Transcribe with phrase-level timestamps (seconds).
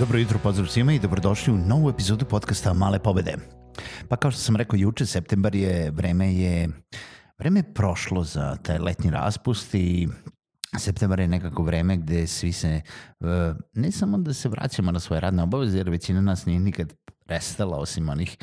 [0.00, 3.34] Dobro jutro, pozdrav svima i dobrodošli u novu epizodu podcasta Male pobede.
[4.08, 6.68] Pa kao što sam rekao juče, septembar je, vreme je,
[7.38, 10.08] vreme je prošlo za taj letnji raspust i
[10.78, 12.82] septembar je nekako vreme gde svi se, e,
[13.74, 16.92] ne samo da se vraćamo na svoje radne obaveze, jer većina nas nije nikad
[17.26, 18.36] prestala osim onih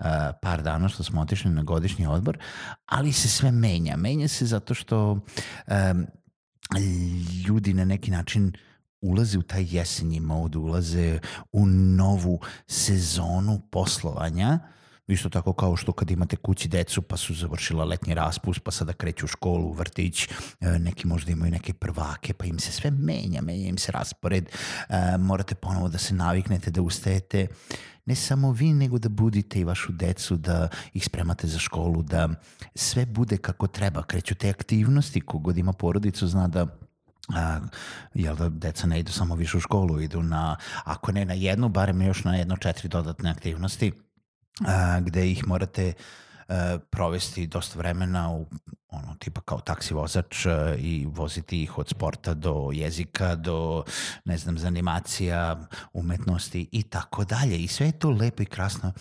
[0.00, 0.06] uh,
[0.42, 2.38] par dana što smo otišli na godišnji odbor,
[2.86, 3.96] ali se sve menja.
[3.96, 6.06] Menja se zato što um,
[7.46, 8.73] ljudi na neki način uh,
[9.04, 11.18] ulaze u taj jesenji mod, ulaze
[11.52, 14.58] u novu sezonu poslovanja,
[15.08, 18.92] isto tako kao što kad imate kući decu pa su završila letnji raspust pa sada
[18.92, 20.28] kreću u školu, vrtić,
[20.60, 24.48] e, neki možda imaju neke prvake pa im se sve menja, menja im se raspored,
[24.88, 27.46] e, morate ponovo da se naviknete, da ustajete.
[28.06, 32.28] Ne samo vi, nego da budite i vašu decu, da ih spremate za školu, da
[32.74, 34.02] sve bude kako treba.
[34.02, 36.66] Kreću te aktivnosti, kogod ima porodicu zna da
[37.28, 37.60] a,
[38.14, 41.68] jel da deca ne idu samo više u školu, idu na, ako ne na jednu,
[41.68, 43.92] barem još na jedno četiri dodatne aktivnosti,
[44.66, 45.92] a, gde ih morate
[46.48, 48.46] a, provesti dosta vremena u
[48.88, 50.46] ono tipa kao taksi vozač
[50.78, 53.84] i voziti ih od sporta do jezika do
[54.24, 57.58] ne znam zanimacija, umetnosti i tako dalje.
[57.58, 58.92] I sve je to lepo i krasno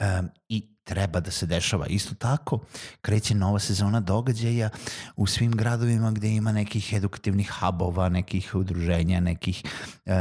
[0.00, 1.86] um, i treba da se dešava.
[1.86, 2.60] Isto tako,
[3.00, 4.70] kreće nova sezona događaja
[5.16, 9.62] u svim gradovima gde ima nekih edukativnih hubova, nekih udruženja, nekih
[10.06, 10.12] uh,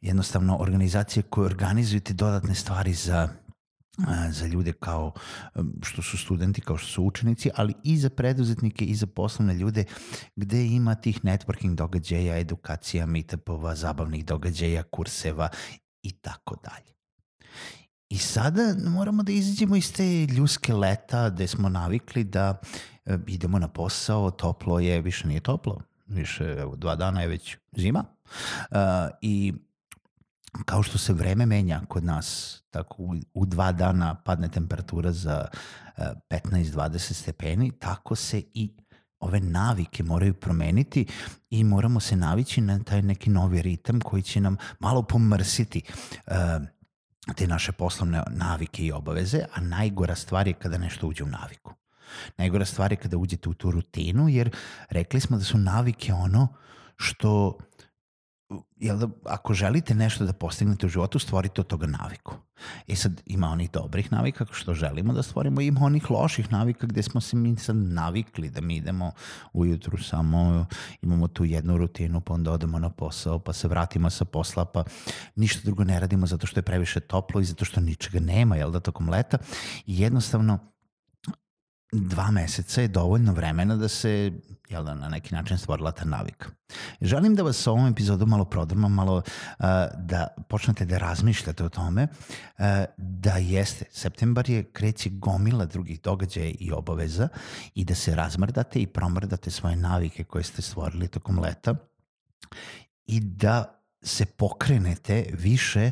[0.00, 3.28] jednostavno organizacije koje organizuju te dodatne stvari za
[4.30, 5.12] za ljude kao
[5.82, 9.84] što su studenti, kao što su učenici, ali i za preduzetnike i za poslovne ljude
[10.36, 15.48] gde ima tih networking događaja, edukacija, meetupova, zabavnih događaja, kurseva
[16.02, 16.94] i tako dalje.
[18.10, 22.60] I sada moramo da izađemo iz te ljuske leta gde smo navikli da
[23.04, 27.56] e, idemo na posao, toplo je, više nije toplo, više evo, dva dana je već
[27.76, 28.04] zima
[28.70, 28.76] uh,
[29.22, 29.54] i
[30.64, 35.48] kao što se vreme menja kod nas, tako u, u dva dana padne temperatura za
[35.98, 38.70] uh, 15-20 stepeni, tako se i
[39.20, 41.06] ove navike moraju promeniti
[41.50, 45.82] i moramo se navići na taj neki novi ritam koji će nam malo pomrsiti
[46.26, 46.34] uh,
[47.34, 51.74] te naše poslovne navike i obaveze, a najgora stvar je kada nešto uđe u naviku.
[52.36, 54.56] Najgora stvar je kada uđete u tu rutinu, jer
[54.90, 56.48] rekli smo da su navike ono
[56.96, 57.58] što
[58.76, 62.34] jel da, ako želite nešto da postignete u životu, stvorite od toga naviku.
[62.88, 67.02] E sad, ima onih dobrih navika što želimo da stvorimo, ima onih loših navika gde
[67.02, 69.12] smo se mi sad navikli da mi idemo
[69.52, 70.66] ujutru samo,
[71.02, 74.84] imamo tu jednu rutinu, pa onda odemo na posao, pa se vratimo sa posla, pa
[75.36, 78.70] ništa drugo ne radimo zato što je previše toplo i zato što ničega nema, jel
[78.70, 79.38] da, tokom leta.
[79.86, 80.58] I jednostavno,
[81.92, 84.32] dva meseca je dovoljno vremena da se
[84.68, 86.48] jel da, na neki način stvorila ta navika.
[87.00, 89.64] Želim da vas sa ovom epizodom malo prodrmam, malo uh,
[89.96, 92.64] da počnete da razmišljate o tome uh,
[92.96, 97.28] da jeste, septembar je kreće gomila drugih događaja i obaveza
[97.74, 101.74] i da se razmrdate i promrdate svoje navike koje ste stvorili tokom leta
[103.06, 105.90] i da se pokrenete više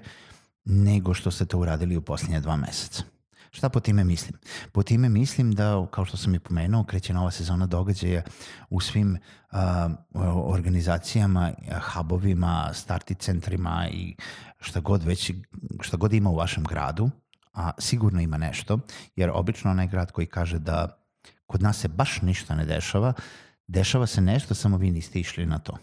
[0.65, 3.03] nego što ste to uradili u posljednje dva meseca.
[3.51, 4.39] Šta po time mislim?
[4.73, 8.23] Po time mislim da, kao što sam i pomenuo, kreće nova sezona događaja
[8.71, 9.19] u svim
[9.53, 9.59] uh,
[10.45, 11.53] organizacijama,
[11.95, 14.17] hubovima, starti centrima i
[14.61, 15.33] šta god već,
[15.81, 17.11] šta god ima u vašem gradu,
[17.53, 18.79] a sigurno ima nešto,
[19.17, 21.05] jer obično onaj grad koji kaže da
[21.47, 23.13] kod nas se baš ništa ne dešava,
[23.67, 25.79] dešava se nešto, samo vi niste išli na to.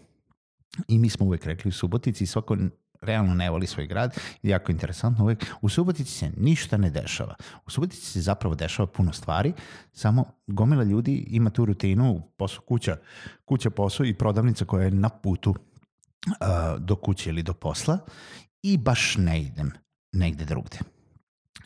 [0.88, 2.58] I mi smo uvek rekli u Subotici, svako
[3.06, 7.36] realno ne voli svoj grad jako interesantno uvek, u Subotici se ništa ne dešava.
[7.66, 9.54] U Subotici se zapravo dešava puno stvari,
[9.92, 12.98] samo gomila ljudi ima tu rutinu, posao kuća,
[13.46, 15.56] kuća posao i prodavnica koja je na putu uh,
[16.80, 17.98] do kuće ili do posla
[18.64, 19.72] i baš ne idem
[20.12, 20.80] negde drugde.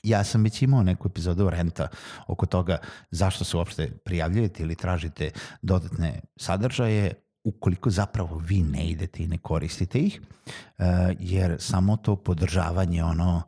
[0.03, 1.87] Ja sam već imao neku epizodu renta
[2.27, 2.77] oko toga
[3.11, 5.31] zašto se uopšte prijavljujete ili tražite
[5.61, 7.13] dodatne sadržaje
[7.43, 10.85] ukoliko zapravo vi ne idete i ne koristite ih, uh,
[11.19, 13.41] jer samo to podržavanje ono,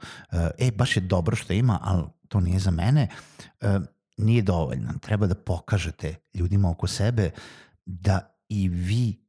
[0.57, 3.07] e, baš je dobro što ima, ali to nije za mene,
[3.61, 3.67] uh,
[4.17, 4.93] nije dovoljno.
[5.01, 7.31] Treba da pokažete ljudima oko sebe
[7.85, 9.21] da i vi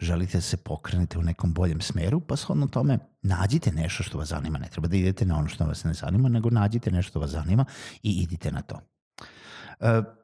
[0.00, 4.28] želite da se pokrenete u nekom boljem smeru, pa shodno tome nađite nešto što vas
[4.28, 4.58] zanima.
[4.58, 7.30] Ne treba da idete na ono što vas ne zanima, nego nađite nešto što vas
[7.30, 7.64] zanima
[8.02, 8.80] i idite na to.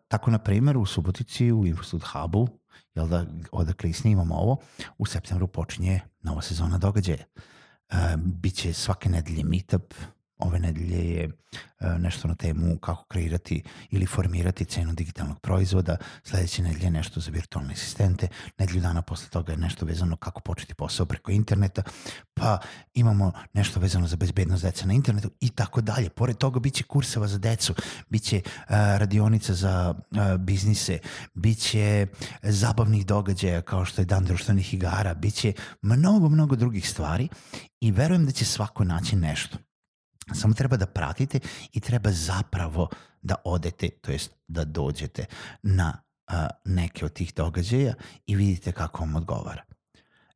[0.09, 2.49] Tako, na primjer, u Subotici, u Infostud Hubu,
[2.95, 4.57] jel da, odakle i snimamo ovo,
[4.99, 7.25] u septembru počinje nova sezona događaja.
[7.89, 9.95] E, biće svake nedelje meetup,
[10.39, 16.63] ove nedelje je e, nešto na temu kako kreirati ili formirati cenu digitalnog proizvoda, sledeće
[16.63, 18.29] nedelje nešto za virtualne asistente,
[18.59, 21.83] nedelju dana posle toga je nešto vezano kako početi posao preko interneta,
[22.35, 22.59] pa
[22.95, 26.11] imamo nešto vezano za bezbednost deca na internetu i tako dalje.
[26.11, 27.75] Pored toga biće kurseva za decu,
[28.09, 30.99] biće uh, radionica za uh, biznise,
[31.35, 32.07] biće
[32.43, 35.53] zabavnih događaja kao što je dan društvenih igara, biće
[35.83, 37.29] mnogo, mnogo drugih stvari
[37.81, 39.59] i verujem da će svako naći nešto.
[40.35, 41.41] Samo treba da pratite
[41.73, 42.89] i treba zapravo
[43.23, 45.25] da odete, to jest da dođete
[45.63, 47.95] na a, neke od tih događaja
[48.27, 49.63] i vidite kako vam odgovara.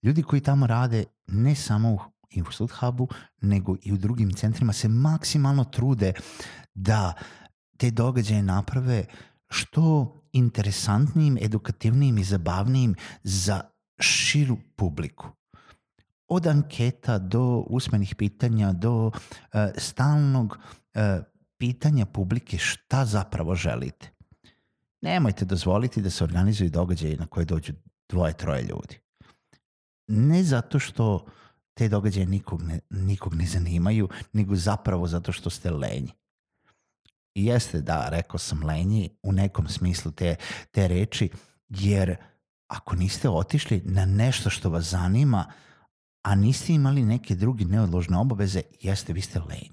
[0.02, 1.98] Ljudi koji tamo rade ne samo u
[2.30, 3.08] Infostud Hubu,
[3.40, 6.12] nego i u drugim centrima se maksimalno trude
[6.74, 7.12] da
[7.76, 9.04] te događaje naprave
[9.48, 13.60] što interesantnijim, edukativnijim i zabavnijim za
[14.00, 15.39] širu publiku
[16.30, 19.12] od anketa do usmenih pitanja, do uh,
[19.76, 21.02] stalnog uh,
[21.58, 24.10] pitanja publike šta zapravo želite.
[25.00, 27.72] Nemojte dozvoliti da se organizuju događaje na koje dođu
[28.08, 28.98] dvoje, troje ljudi.
[30.08, 31.26] Ne zato što
[31.74, 36.12] te događaje nikog ne, nikog ne zanimaju, nego zapravo zato što ste lenji.
[37.34, 40.36] I jeste da, rekao sam lenji u nekom smislu te,
[40.70, 41.30] te reči,
[41.68, 42.16] jer
[42.68, 45.69] ako niste otišli na nešto što vas zanima, uh,
[46.22, 49.70] a niste imali neke druge neodložne obaveze, jeste, vi ste lenji.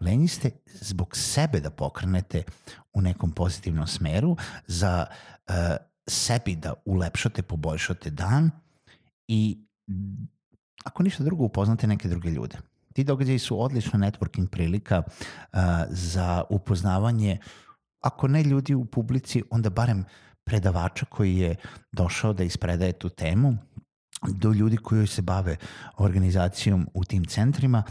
[0.00, 2.42] Lenji ste zbog sebe da pokrenete
[2.92, 4.36] u nekom pozitivnom smeru,
[4.66, 5.06] za
[5.48, 5.54] uh,
[6.06, 8.50] sebi da ulepšate, poboljšate dan
[9.28, 9.58] i
[10.84, 12.58] ako ništa drugo upoznate neke druge ljude.
[12.92, 15.58] Ti događaji su odlična networking prilika uh,
[15.88, 17.38] za upoznavanje,
[18.00, 20.04] ako ne ljudi u publici, onda barem
[20.44, 21.56] predavača koji je
[21.92, 23.56] došao da ispredaje tu temu
[24.28, 25.56] do ljudi koji se bave
[25.98, 27.82] organizacijom u tim centrima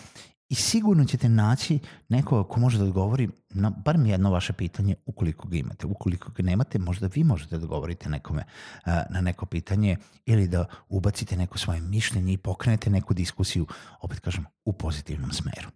[0.49, 5.47] i sigurno ćete naći nekoga ko može da odgovori na bar jedno vaše pitanje ukoliko
[5.47, 5.87] ga imate.
[5.87, 8.43] Ukoliko ga nemate, možda vi možete da odgovorite nekome
[8.85, 13.67] na neko pitanje ili da ubacite neko svoje mišljenje i pokrenete neku diskusiju,
[14.01, 15.69] opet kažem, u pozitivnom smeru.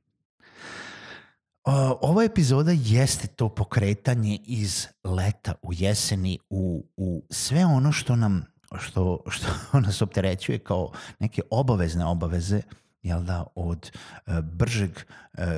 [2.02, 8.46] Ova epizoda jeste to pokretanje iz leta u jeseni u, u sve ono što nam
[8.76, 9.48] što, što
[9.86, 12.62] nas opterećuje kao neke obavezne obaveze,
[13.02, 15.04] jel da, od e, bržeg e,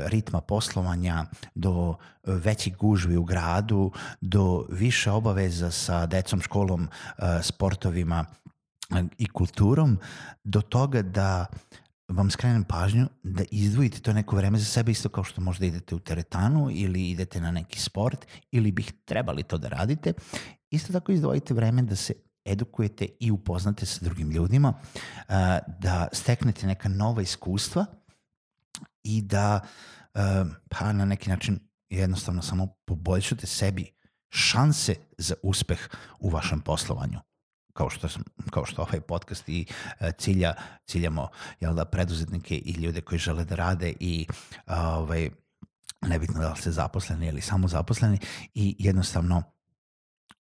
[0.06, 1.26] ritma poslovanja
[1.56, 3.92] do e, većih gužvi u gradu,
[4.22, 8.26] do više obaveza sa decom, školom, e, sportovima
[8.90, 10.00] e, i kulturom,
[10.44, 11.46] do toga da
[12.10, 15.96] vam skrenem pažnju da izdvojite to neko vreme za sebe isto kao što možda idete
[15.96, 20.14] u teretanu ili idete na neki sport ili bih trebali to da radite.
[20.70, 22.14] Isto tako izdvojite vreme da se
[22.52, 24.74] edukujete i upoznate sa drugim ljudima,
[25.80, 27.86] da steknete neka nova iskustva
[29.04, 29.60] i da
[30.70, 33.92] pa na neki način jednostavno samo poboljšate sebi
[34.30, 35.80] šanse za uspeh
[36.20, 37.20] u vašem poslovanju.
[37.74, 39.66] Kao što sam, kao što ovaj podcast i
[40.18, 40.54] cilja
[40.86, 41.28] ciljamo
[41.60, 44.28] jel da preduzetnike i ljude koji žele da rade i
[44.68, 45.30] ovaj
[46.02, 48.20] nebitno da li ste zaposleni ili samo zaposleni
[48.54, 49.44] i jednostavno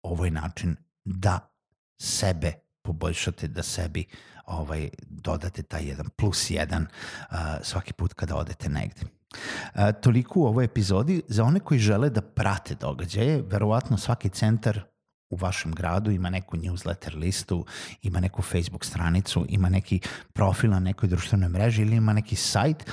[0.02, 1.53] ovo je način da
[2.02, 4.06] sebe poboljšate, da sebi
[4.46, 9.02] ovaj, dodate taj jedan plus jedan uh, svaki put kada odete negde.
[9.04, 11.22] Uh, toliko u ovoj epizodi.
[11.28, 14.82] Za one koji žele da prate događaje, verovatno svaki centar
[15.30, 17.66] u vašem gradu ima neku newsletter listu,
[18.02, 20.00] ima neku Facebook stranicu, ima neki
[20.34, 22.92] profil na nekoj društvenoj mreži ili ima neki sajt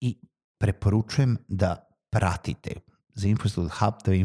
[0.00, 0.18] i
[0.60, 2.70] preporučujem da pratite
[3.14, 3.70] za Infostud
[4.04, 4.20] to je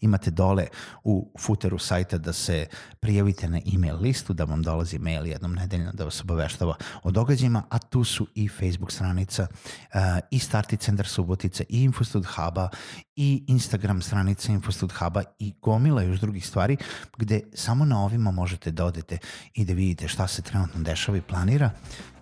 [0.00, 0.66] Imate dole
[1.04, 2.66] u footeru sajta da se
[3.00, 7.62] prijavite na email listu, da vam dolazi mail jednom nedeljno da vas obaveštava o događajima,
[7.70, 10.00] a tu su i Facebook stranica uh,
[10.30, 12.68] i Starti centar Subotica i Infostud Huba
[13.16, 16.76] i Instagram stranica Infostud Huba i gomila još drugih stvari
[17.18, 19.18] gde samo na ovima možete da odete
[19.54, 21.70] i da vidite šta se trenutno dešava i planira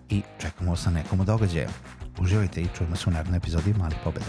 [0.09, 1.69] i čekamo vas na nekom događaja.
[2.19, 4.25] Uživajte i čujemo se u narednoj epizodi Mali pobeda.